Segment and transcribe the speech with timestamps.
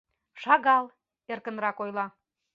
[0.41, 0.85] —Шагал,—
[1.31, 2.05] эркынрак ойла.